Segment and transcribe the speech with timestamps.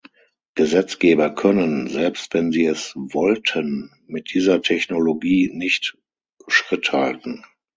[0.55, 5.95] Gesetzgeber können, selbst wenn sie es wollten, mit dieser Technologie nicht
[6.47, 7.45] Schritt halten.